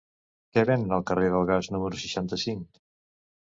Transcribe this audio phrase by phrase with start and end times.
[0.55, 2.83] Què venen al carrer del Gas número seixanta-cinc?